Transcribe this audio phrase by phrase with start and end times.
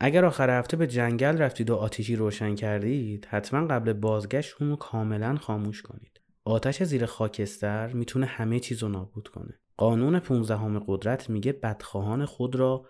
[0.00, 5.36] اگر آخر هفته به جنگل رفتید و آتیشی روشن کردید حتما قبل بازگشت اون کاملا
[5.36, 6.20] خاموش کنید.
[6.44, 9.58] آتش زیر خاکستر می‌تونه همه چیز رو نابود کنه.
[9.76, 12.86] قانون 15 همه قدرت میگه بدخواهان خود را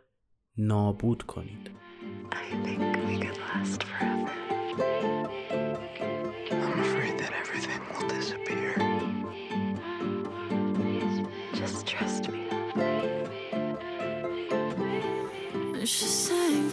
[0.56, 1.70] نابود کنید.
[15.86, 16.70] سلام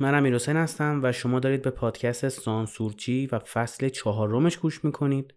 [0.00, 5.34] من امیر حسین هستم و شما دارید به پادکست سانسورچی و فصل چهارمش گوش می‌کنید.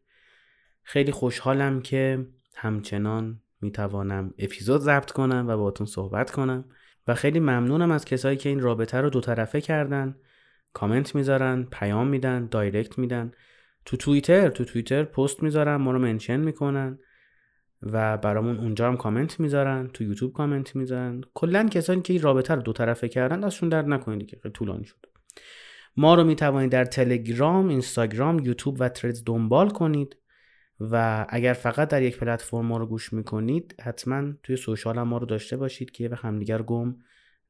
[0.84, 2.26] خیلی خوشحالم که
[2.56, 6.66] همچنان می‌توانم اپیزود ضبط کنم و باتون صحبت کنم.
[7.08, 10.16] و خیلی ممنونم از کسایی که این رابطه رو دو طرفه کردن.
[10.74, 13.32] کامنت می‌ذارن پیام میدن direct میدن.
[13.86, 17.00] تو توییتر تو توییتر پست می‌ذارن ما رو mention می‌کنن.
[17.82, 21.22] و برامون اونجا هم کامنت می‌ذارن تو یوتیوب کامنت می‌ذارن.
[21.34, 25.06] کلا کسانی که این رابطه رو دو طرفه کردن دستشون درد نکنه خیلی طولانی شد.
[25.98, 30.16] ما رو می‌توانید در تلگرام، اینستاگرام، یوتیوب و تریدز دنبال کنید.
[30.92, 35.18] و اگر فقط در یک پلتفرم ما رو گوش می‌کنید حتما توی social هم ما
[35.18, 36.96] رو داشته باشید که همدیگرو گم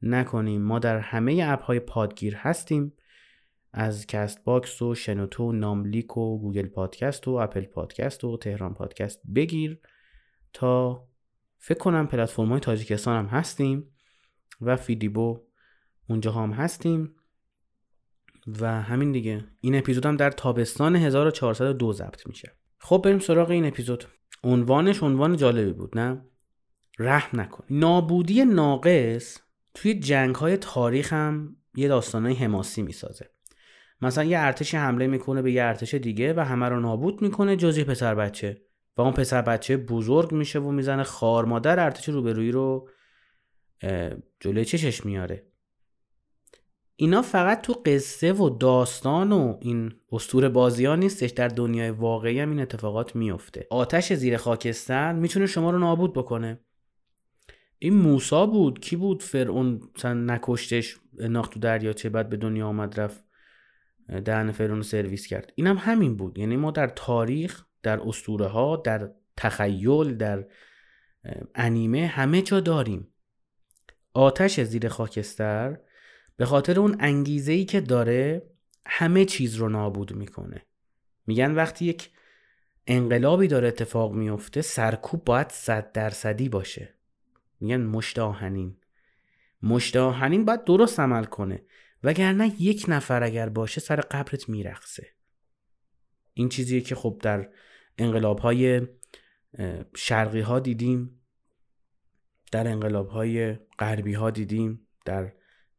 [0.01, 0.61] نکنیم.
[0.61, 2.93] ما در همه اپ های پادگیر هستیم.
[3.73, 9.21] از کست باکس و شنوتو ناملیک و گوگل پادکست و اپل پادکست و تهران پادکست
[9.35, 9.79] بگیر
[10.53, 11.07] تا
[11.57, 13.89] فکر کنم پلتفرم های تاجیکستان هم هستیم
[14.61, 15.41] و فیدیبو
[16.09, 17.15] اونجا هم هستیم.
[18.47, 19.45] و همین دیگه.
[19.61, 22.51] این اپیزود هم در تابستان 1402 ضبط میشه.
[22.83, 24.05] خب بریم سراغ این اپیزود.
[24.43, 26.21] عنوانش عنوان جالبی بود نه؟
[26.99, 27.63] رحم نکن.
[27.69, 29.39] نابودی ناقص
[29.73, 33.29] توی جنگ های تاریخ هم یه داستانای حماسی می‌سازه.
[34.01, 37.83] مثلا یه ارتش حمله می‌کنه به یه ارتش دیگه و همه رو نابود می‌کنه جزی
[37.83, 38.61] پسر بچه.
[38.97, 42.89] و اون پسر بچه بزرگ میشه و می‌زنه خار مادر ارتش روبرویی رو
[44.39, 45.47] جلوی چشش میاره.
[46.95, 52.39] اینا فقط تو قصه و داستان و این استور بازی ها نیستش در دنیای واقعی
[52.39, 56.59] هم این اتفاقات میفته آتش زیر خاکستر می‌تونه شما رو نابود بکنه.
[57.79, 63.23] این موسا بود؟ کی بود فرعون؟ نکشتش ناخت تو دریاچه بعد به دنیا آمد رفت
[64.25, 65.53] دهن فرعون سرویس کرد.
[65.55, 66.37] اینم هم همین بود.
[66.37, 70.45] یعنی ما در تاریخ در اسطوره ها در تخیل در
[71.55, 73.07] انیمه همه جا داریم.
[74.13, 75.77] آتش زیر خاکستر
[76.37, 78.49] به خاطر اون انگیزه ای که داره
[78.85, 80.65] همه چیز رو نابود می‌کنه.
[81.27, 82.09] میگن وقتی یک
[82.87, 86.93] انقلابی داره اتفاق میفته سرکوب باید صد درصدی باشه.
[87.59, 88.77] میگن مشت آهنین.
[89.63, 91.61] مشت آهنین باید درست عمل کنه.
[92.03, 95.07] وگرنه یک نفر اگر باشه سر قبرت میرخصه
[96.33, 97.49] این چیزیه که خب در
[97.97, 98.81] انقلاب های
[99.95, 101.19] شرقی ها دیدیم.
[102.51, 104.87] در انقلاب های غربی ها دیدیم.
[105.05, 105.33] در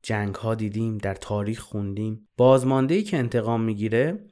[0.05, 2.29] جنگ ها دیدیم در تاریخ خوندیم.
[2.37, 4.25] بازمانده ای که انتقام می‌گیره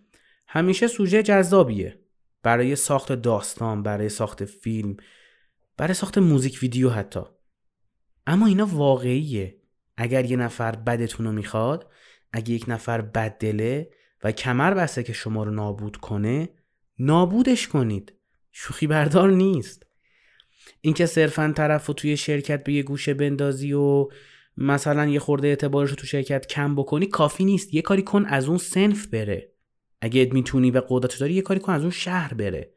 [0.47, 1.99] همیشه سوژه جذابیه.
[2.43, 4.97] برای ساخت داستان برای ساخت فیلم
[5.77, 7.21] برای ساخت موزیک ویدیو حتی.
[8.27, 9.57] اما اینا واقعیه.
[9.97, 11.91] اگر یه نفر بدتون رو می‌خواد
[12.33, 13.91] اگه یک نفر بد دله
[14.25, 16.49] و کمر بسته که شما رو نابود کنه
[16.99, 18.13] نابودش کنید.
[18.53, 19.87] شوخی بردار نیست.
[20.81, 24.09] اینکه صرفا طرف رو توی شرکت به یه گوشه بندازی و
[24.57, 27.75] مثلا یه خورده اعتبارش رو تو شرکت کم بکنی کافی نیست.
[27.75, 29.53] یه کاری کن از اون سنف بره.
[30.01, 32.75] اگه می‌تونی و قدرت داری یه کاری کن از اون شهر بره.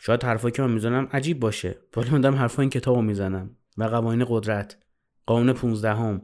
[0.00, 1.78] شاید حرفایی که من می‌زنم عجیب باشه.
[1.96, 3.56] ولی من دارم حرفای این کتابو می‌زنم.
[3.76, 4.76] و قوانین قدرت.
[5.26, 6.22] قانون 15 هم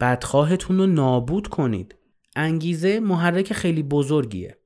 [0.00, 1.94] بدخواهتون رو نابود کنید.
[2.36, 4.56] انگیزه محرک خیلی بزرگیه.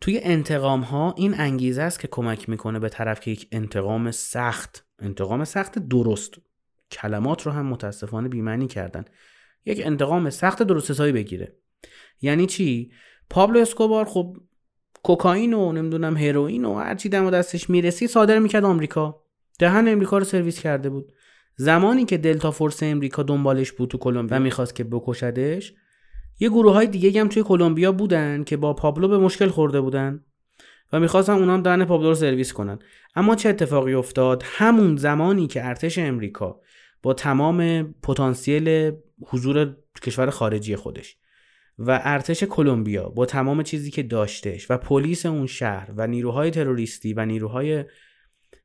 [0.00, 4.86] توی انتقام ها این انگیزه است که کمک می‌کنه به طرف که یک انتقام سخت.
[4.98, 6.34] انتقام سخت درست.
[6.90, 9.04] کلمات رو هم متاسفانه بیمعنی کردن.
[9.64, 11.56] یک انتقام سخت درست حسابی بگیره.
[12.20, 12.92] یعنی چی؟
[13.30, 14.36] پابلو اسکوبار خب
[15.02, 19.22] کوکائین و نمی‌دونم هروئین و هر چی دم دستش می‌رسید صادر می‌کرد آمریکا.
[19.58, 21.12] دهن امریکا رو سرویس کرده بود.
[21.56, 25.72] زمانی که دلتا فورس امریکا دنبالش بود تو کلمبیا و می‌خواست که بکشدش
[26.40, 30.24] یه گروه های دیگه هم توی کلمبیا بودن که با پابلو به مشکل خورده بودن
[30.92, 32.78] و می‌خواستن اونا هم دهن پابلو رو سرویس کنن.
[33.14, 36.60] اما چه اتفاقی افتاد؟ همون زمانی که ارتش امریکا
[37.02, 38.92] با تمام پتانسیل
[39.26, 41.16] حضور کشور خارجی خودش
[41.78, 47.12] و ارتش کلمبیا با تمام چیزی که داشتش و پلیس اون شهر و نیروهای تروریستی
[47.12, 47.84] و نیروهای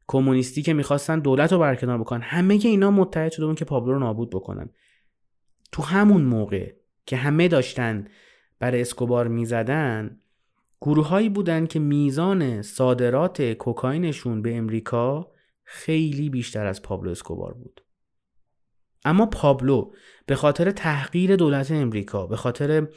[0.07, 4.29] کمونیستی که می‌خواستن دولت رو برکنار بکنن همه اینا متحد شده که پابلو رو نابود
[4.29, 4.69] بکنن.
[5.71, 6.73] تو همون موقع
[7.05, 8.07] که همه داشتن
[8.59, 10.19] برای اسکوبار می‌زدن
[10.81, 15.31] گروههایی بودن که میزان صادرات کوکائینشون به امریکا
[15.63, 17.83] خیلی بیشتر از پابلو اسکوبار بود.
[19.05, 19.91] اما پابلو
[20.25, 22.87] به خاطر تحقیر دولت امریکا به خاطر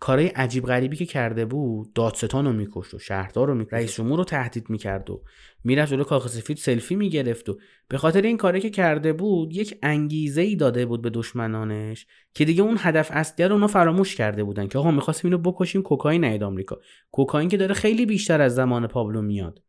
[0.00, 3.74] کارهای عجیب غریبی که کرده بود دادستان رو میکشت و شهردار رو میکشت.
[3.74, 5.22] رئیس جمهور رو تهدید می‌کرد و
[5.64, 7.58] می‌رفت جلو کاخ سفید سلفی می‌گرفت و
[7.88, 12.44] به خاطر این کاری که کرده بود یک انگیزه ای داده بود به دشمنانش که
[12.44, 16.24] دیگه اون هدف اصلی رو اونا فراموش کرده بودن که آقا می‌خواستیم اینو بکشیم کوکائین
[16.24, 16.78] نیاد آمریکا.
[17.12, 19.62] کوکائین که داره خیلی بیشتر از زمان پابلو میاد.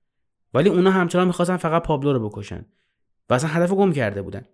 [0.54, 2.66] ولی اونا همچنان می‌خواستن فقط پابلو رو بکشن.
[3.30, 4.46] و اصلا هدف گم کرده بودن.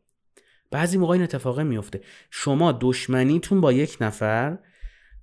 [0.74, 4.58] بعضی موقع این اتفاقه میفته شما دشمنیتون با یک نفر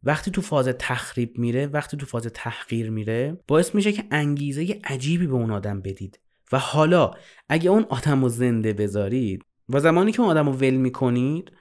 [0.03, 5.27] وقتی تو فاز تخریب میره وقتی تو فاز تحقیر میره باعث میشه که انگیزه عجیبی
[5.27, 6.21] به اون آدم بدید.
[6.53, 7.11] و حالا
[7.49, 11.53] اگه اون آدم رو زنده بذارید و زمانی که اون آدم رو ول می‌کنید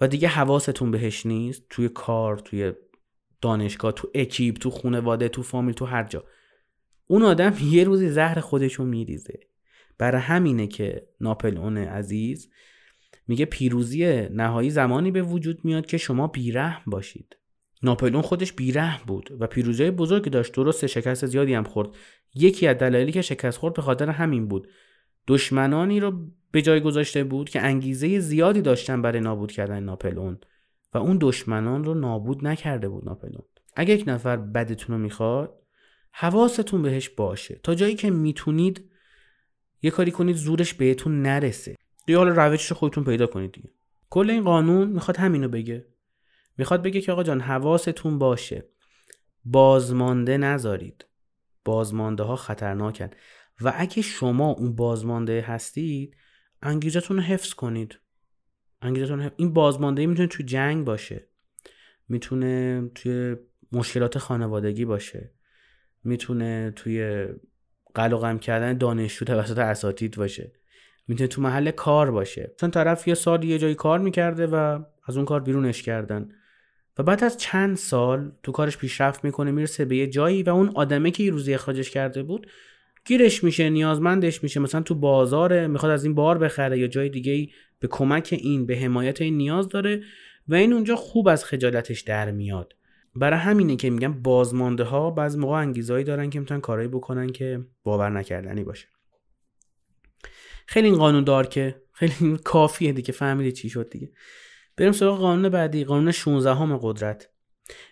[0.00, 2.72] و دیگه حواستون بهش نیست توی کار توی
[3.40, 6.24] دانشگاه تو اکیب تو خونواده تو فامیل تو هر جا
[7.06, 9.40] اون آدم یه روزی زهر خودشو میریزه.
[9.98, 12.50] برای همینه که ناپل اون عزیز
[13.28, 17.36] میگه پیروزی نهایی زمانی به وجود میاد که شما بیرحم باشید.
[17.82, 20.54] ناپلون خودش بیرحم بود و پیروزی بزرگی داشت.
[20.54, 21.88] درست شکست زیادی هم خورد.
[22.34, 24.68] یکی از دلایلی که شکست خورد به خاطر همین بود.
[25.26, 26.12] دشمنانی رو
[26.50, 30.38] به جای گذاشته بود که انگیزه زیادی داشتن برای نابود کردن ناپلون
[30.94, 33.42] و اون دشمنان رو نابود نکرده بود ناپلون.
[33.76, 35.58] اگه یک نفر بدتون رو می‌خواد
[36.12, 37.60] حواستون بهش باشه.
[37.62, 38.90] تا جایی که می‌تونید
[39.82, 41.76] یه کاری کنید زورش بهتون نرسه.
[42.06, 43.70] دیگه حالا روشش رو خودتون پیدا کنید دیگه.
[44.10, 45.86] کل این قانون می‌خواد همینو بگه.
[46.58, 48.68] می‌خواد بگه که آقا جان حواستون باشه.
[49.44, 51.04] بازمانده نذارید.
[51.64, 53.10] بازمانده ها خطرناکن.
[53.60, 56.16] و اگه شما اون بازمانده هستید
[56.62, 57.98] انگیزتون رو حفظ کنید.
[58.82, 59.34] انگیزتون حفظ...
[59.36, 61.28] این بازمانده می‌تونه توی جنگ باشه.
[62.08, 63.36] می‌تونه توی
[63.72, 65.34] مشکلات خانوادگی باشه.
[66.04, 67.26] می‌تونه توی
[67.94, 70.52] قلقم کردن دانشجو توسط اساتید باشه.
[71.08, 72.52] می‌تونه تو محل کار باشه.
[72.56, 76.28] مثلا طرف یه سال یه جایی کار می‌کرده و از اون کار بیرونش کردن.
[76.98, 80.70] و بعد از چند سال تو کارش پیشرفت می‌کنه می‌رسه به یه جایی و اون
[80.74, 82.46] آدمه که یه روزی اخراجش کرده بود
[83.04, 84.60] گیرش میشه نیازمندش میشه.
[84.60, 87.48] مثلا تو بازاره می‌خواد از این بار بخره یا جای دیگه ای
[87.80, 90.02] به کمک این به حمایت این نیاز داره
[90.48, 92.72] و این اونجا خوب از خجالتش در میاد.
[93.16, 97.60] برای همینه که میگم بازمانده ها بعض موقع انگیزایی دارن که می‌تونن کارایی بکنن که
[97.82, 98.86] باور نکردنی باشه.
[100.66, 104.12] خیلی این قانون دار که خیلی کافیه دیگه فهمیدی چی شد دیگه.
[104.76, 107.30] بریم سراغ قانون بعدی قانون 16 همه قدرت.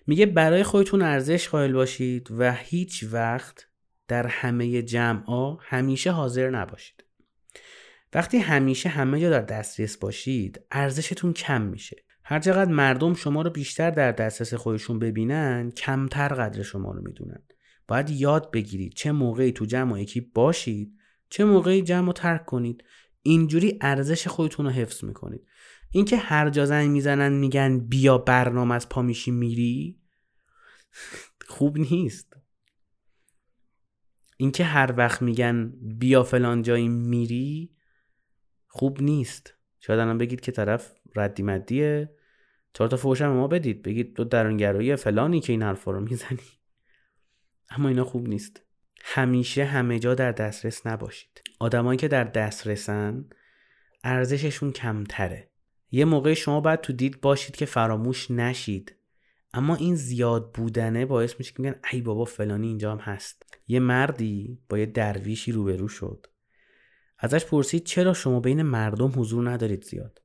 [0.07, 3.69] میگه برای خودتون ارزش قائل باشید و هیچ وقت
[4.09, 7.05] در همه جمع همیشه حاضر نباشید.
[8.15, 11.97] وقتی همیشه همه جا در دسترس باشید ارزشتون کم میشه.
[12.25, 17.43] هر چقدر مردم شما رو بیشتر در دسترس خودشون ببینن کمتر قدر شما رو می‌دونن.
[17.89, 20.05] باید یاد بگیرید چه موقعی تو جمع و
[20.35, 20.99] باشید
[21.33, 22.85] چه موقعی جمع رو ترک کنید.
[23.23, 25.47] اینجوری ارزش خودتون رو حفظ می‌کنید.
[25.91, 30.01] اینکه هر جا زنگ می‌زنن میگن بیا برنامه از پا میشی میری؟
[31.49, 32.37] خوب نیست.
[34.37, 37.77] اینکه هر وقت میگن بیا فلان جایی میری؟
[38.69, 39.55] خوب نیست.
[39.81, 42.15] شاید الان بگید که طرف ردی مدیه.
[42.73, 43.83] چهار تا فوش ما بدید.
[43.83, 46.49] بگید تو درونگرایی فلانی که این حرفا رو می‌زنی.
[47.71, 48.63] اما اینا خوب نیست.
[49.03, 51.43] همیشه همه جا در دسترس نباشید.
[51.59, 53.25] آدمایی که در دسترسن
[54.05, 55.49] ارزششون کمتره.
[55.91, 58.97] یه موقع شما باید تو دید باشید که فراموش نشید.
[59.55, 63.43] اما این زیاد بودنه باعث میشه که میگن ای بابا فلانی اینجا هم هست.
[63.67, 66.27] یه مردی با یه درویشی روبرو شد.
[67.19, 70.23] ازش پرسید چرا شما بین مردم حضور ندارید زیاد؟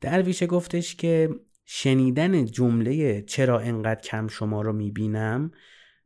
[0.00, 1.30] درویشه گفتش که
[1.64, 5.50] شنیدن جمله چرا انقدر کم شما رو می‌بینم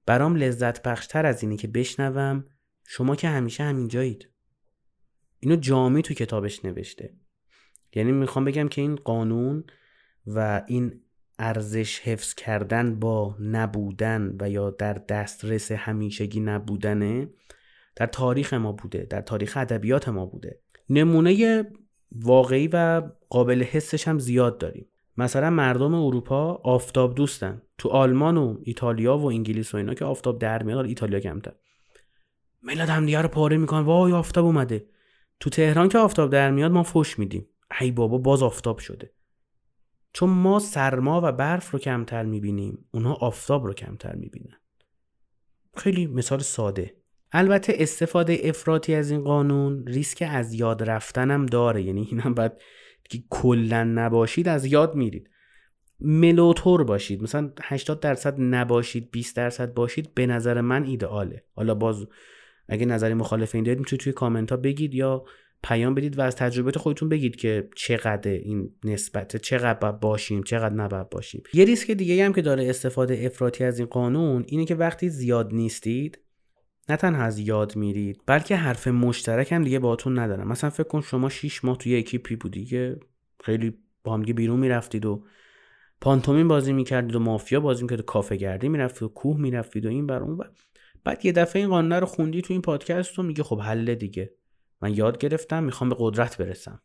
[0.09, 2.45] برام لذت بخشتر از اینه که بشنوم.
[2.87, 4.29] شما که همیشه همینجایید
[5.41, 7.15] اینو جامی تو کتابش نوشته.
[7.95, 9.65] یعنی می‌خوام بگم که این قانون
[10.27, 11.01] و این
[11.39, 17.29] ارزش حفظ کردن با نبودن و یا در دسترس همیشگی نبودنه
[17.97, 20.61] در تاریخ ما بوده در تاریخ ادبیات ما بوده.
[20.91, 21.65] نمونه
[22.13, 24.87] واقعی و قابل حسش هم زیاد داریم.
[25.19, 27.63] مثلا مردم اروپا آفتاب دوستن.
[27.79, 31.53] تو آلمان و ایتالیا و انگلیس و اینا که آفتاب در میاد ایتالیا کمتر.
[32.63, 33.81] ملت همدیگه رو پاره می‌کنن.
[33.81, 34.87] وای آفتاب اومده.
[35.41, 37.47] تو تهران که آفتاب در میاد ما فوش میدیم.
[37.81, 39.13] ای بابا باز آفتاب شده.
[40.13, 44.57] چون ما سرما و برف رو کمتر می‌بینیم اونها آفتاب رو کمتر می‌بینن.
[45.77, 46.95] خیلی مثال ساده.
[47.33, 51.83] البته استفاده افراطی از این قانون ریسک از یاد رفتنم داره.
[51.83, 52.53] یعنی اینم باید
[53.09, 55.31] که کلا نباشید از یاد میرید.
[56.01, 57.23] ملوتور باشید.
[57.23, 61.45] مثلا 80 درصد نباشید 20 درصد باشید به نظر من ایدئاله.
[61.55, 62.07] حالا باز
[62.69, 65.25] اگه نظری مخالف این دارید می‌تونید توی کامنت ها بگید یا
[65.63, 71.11] پیام بدید و از تجربه خودتون بگید که چقدر این نسبت چقدر باشیم چقدر نباید
[71.11, 71.43] باشیم.
[71.55, 75.55] یه ریسک دیگه هم که داره استفاده افراطی از این قانون اینه که وقتی زیاد
[75.55, 76.19] نیستید
[76.89, 80.49] نه تنها از یاد میرید بلکه حرف مشترک هم دیگه باهاتون ندارم.
[80.49, 83.01] مثلا فکر کن شما 6 ماه توی اکیپی بودی که
[83.45, 85.25] خیلی با هم بیرون می‌رفتید و
[86.01, 89.89] پانتومین بازی می‌کردید و مافیا بازی می‌کردید و کافه گردی می‌رفتید و کوه می‌رفتید و
[89.89, 90.51] این بر اون بر.
[91.05, 94.35] بعد یه دفعه این قانون رو خوندی تو این پادکست و میگه خب حل دیگه.
[94.83, 96.81] من یاد گرفتم می‌خوام به قدرت برسم.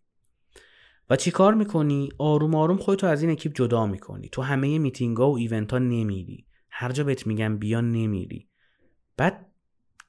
[1.09, 4.29] و چی کار می‌کنی؟ آروم آروم خودتو از این اکیپ جدا می‌کنی.
[4.29, 6.45] تو همه میتینگا و ایونت ها نمیری.
[6.69, 8.47] هر جا بهت میگم بیا نمیری.
[9.17, 9.52] بعد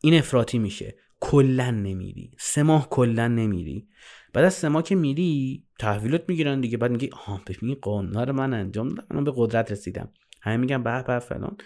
[0.00, 0.96] این افراطی میشه.
[1.20, 2.30] کلا نمیری.
[2.38, 3.88] سه ماه کلا نمیری.
[4.32, 6.76] بعد از سه ماه که میری تحویلت می‌گیرن دیگه.
[6.76, 9.16] بعد میگی آها ببین قانون رو من انجام دادم.
[9.16, 10.08] من به قدرت رسیدم.
[10.42, 11.56] همه میگن به به فلان.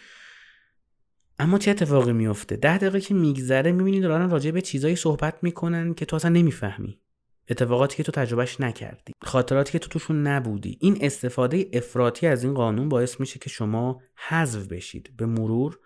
[1.38, 5.94] اما چه اتفاقی میفته؟ ده دقیقه که میگذره می‌بینی دارن راجع به چیزایی صحبت می‌کنن
[5.94, 7.00] که تو اصلا نمی‌فهمی.
[7.50, 9.12] اتفاقاتی که تو تجربهش نکردی.
[9.22, 10.78] خاطراتی که تو توشون نبودی.
[10.80, 15.10] این استفاده افراطی از این قانون باعث میشه که شما حذف بشید.
[15.16, 15.78] به مرور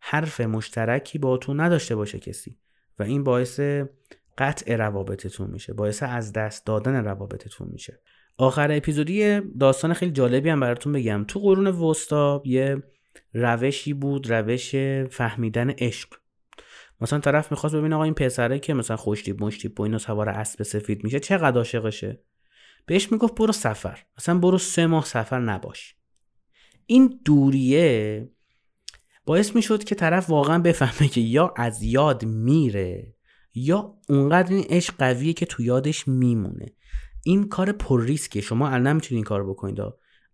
[0.00, 2.58] حرف مشترکی با تو نداشته باشه کسی.
[2.98, 3.60] و این باعث
[4.38, 5.72] قطع روابطتون میشه.
[5.72, 8.00] باعث از دست دادن روابطتون میشه.
[8.38, 11.24] آخر اپیزودی داستان خیلی جالبی هم براتون بگم.
[11.28, 12.82] تو قرون وسطا یه
[13.34, 14.74] روشی بود روش
[15.10, 16.08] فهمیدن عشق.
[17.00, 20.62] مثلا طرف می‌خواست ببینه آقا این پسره که مثلا خوشتیب مشتیب و اینو سوار اسب
[20.62, 22.20] سفید میشه چقدر عاشقشه.
[22.86, 23.98] بهش می‌گفت برو سفر.
[24.18, 25.96] مثلا برو سه ماه سفر نباش.
[26.86, 28.28] این دوریه
[29.30, 33.14] باعث می‌شد که طرف واقعا بفهمه که یا از یاد میره
[33.54, 36.66] یا اونقدر این عشق قویه که تو یادش میمونه.
[37.24, 38.40] این کار پر ریسکه.
[38.40, 39.78] شما الان نمی‌تونید این کار بکنید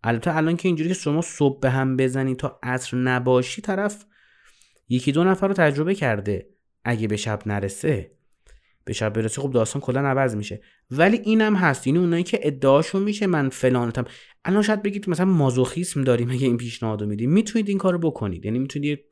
[0.04, 4.04] البته الان که اینجوری که شما صبح به هم بزنید تا عصر نباشی طرف
[4.88, 6.48] یکی دو نفر رو تجربه کرده
[6.84, 8.10] اگه به شب نرسه.
[8.84, 10.60] به شب برسه خب داستان کلا عوض میشه.
[10.90, 11.86] ولی اینم هست.
[11.86, 14.04] یعنی اونایی که ادعاشون میشه من فلانتم.
[14.48, 17.30] الان شاید بگید مثلا مازوخیسم داریم اگه این پیشنهادو میدیم.
[17.30, 18.44] می‌تونید این کارو بکنید.
[18.44, 19.04] یعنی می‌تونید یه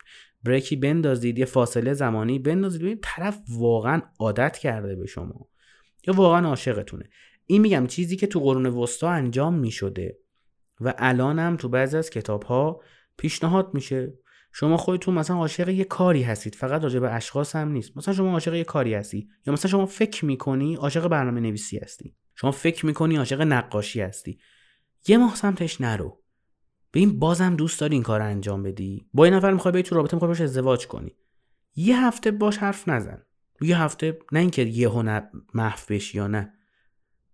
[0.45, 2.81] بریکی بندازید یه فاصله زمانی بندازید.
[2.81, 5.49] ببینید طرف واقعا عادت کرده به شما.
[6.07, 7.05] یا واقعا عاشقتونه.
[7.47, 10.19] این میگم چیزی که تو قرون وسطا انجام می‌شده
[10.81, 12.81] و الان هم تو بعضی از کتاب ها
[13.17, 14.14] پیشنهاد میشه.
[14.53, 16.55] شما خودتون مثلا عاشق یه کاری هستید.
[16.55, 17.97] فقط راجع به اشخاص هم نیست.
[17.97, 19.29] مثلا شما عاشق یه کاری هستی.
[19.47, 22.14] یا مثلا شما فکر می‌کنی عاشق برنامه نویسی هستی.
[22.35, 24.38] شما فکر می‌کنی عاشق نقاشی هستی.
[25.06, 26.20] یه ماه سمتش نرو.
[26.90, 29.94] به این بازم دوست داری این کار انجام بدی؟ با این نفر می‌خوای بری تو
[29.94, 31.16] رابطه می‌خوای باش ازدواج کنی.
[31.76, 33.23] یه هفته باش حرف نزن.
[33.61, 35.20] یه هفته نه اینکه یهو
[35.54, 36.52] محو بشی یا نه.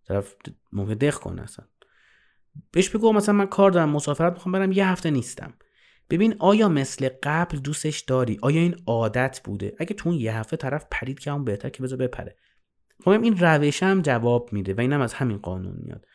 [0.04, 0.34] طرف
[0.72, 1.66] ممکن دق کنه اصلا.
[2.70, 5.54] بهش بگو مثلا من کار دارم مسافرت می‌خوام برم یه هفته نیستم.
[6.10, 10.56] ببین آیا مثل قبل دوستش داری؟ آیا این عادت بوده؟ اگه تو اون یه هفته
[10.56, 12.36] طرف پرید که اون بهتر که بذار بپره.
[13.04, 16.06] خب این روش هم جواب میده و اینم از همین قانون میاد.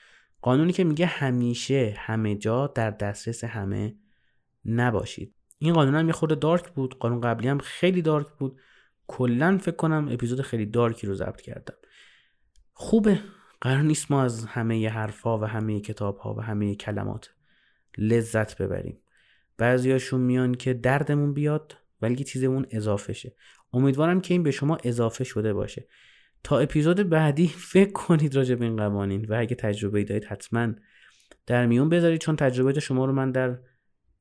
[0.46, 3.96] قانونی که میگه همیشه همه جا در دسترس همه
[4.66, 5.36] نباشید.
[5.58, 6.98] این قانون هم یه خورده دارک بود.
[6.98, 8.60] قانون قبلی هم خیلی دارک بود.
[9.08, 11.74] کلا فکر کنم اپیزود خیلی دارکی رو ضبط کردم.
[12.74, 13.20] خوبه.
[13.62, 17.30] قرار نیست ما از همه حرفها و همه کتابها و همه کلمات
[17.98, 19.02] لذت ببریم.
[19.58, 23.36] بعضیاشون میان که دردمون بیاد ولی چیزمون اضافه شه.
[23.74, 25.88] امیدوارم که این به شما اضافه شده باشه.
[26.46, 30.74] تا اپیزود بعدی فکر کنید راجع به این قوانین و اگه تجربه دارید حتما
[31.46, 33.58] در میون بذارید چون تجربه شما رو من در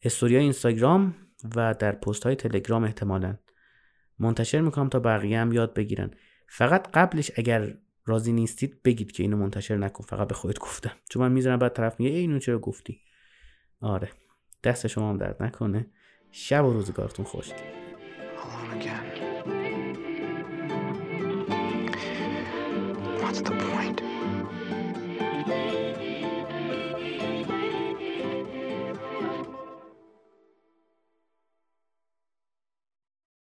[0.03, 1.15] استوریا اینستاگرام
[1.57, 3.37] و در پست های تلگرام احتمالا
[4.19, 6.11] منتشر می‌کنم تا بقیه هم یاد بگیرن.
[6.49, 7.75] فقط قبلش اگر
[8.07, 11.73] راضی نیستید بگید که اینو منتشر نکن فقط به خودت گفتم چون من می‌ذارم بعد
[11.73, 13.01] طرف میگه اینو چرا گفتی؟
[13.81, 14.09] آره.
[14.65, 15.87] دست شما هم درد نکنه.
[16.31, 17.51] شب و روزگارتون خوش.